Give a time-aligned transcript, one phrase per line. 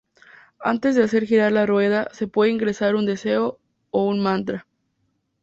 [0.63, 3.59] Antes de hacer girar la rueda, se puede ingresar un deseo
[3.91, 4.65] o un mantra.